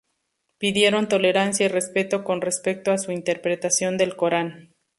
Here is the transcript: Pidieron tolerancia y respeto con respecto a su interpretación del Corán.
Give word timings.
Pidieron 0.57 1.07
tolerancia 1.07 1.67
y 1.67 1.69
respeto 1.69 2.23
con 2.23 2.41
respecto 2.41 2.91
a 2.91 2.97
su 2.97 3.11
interpretación 3.11 3.99
del 3.99 4.15
Corán. 4.15 4.73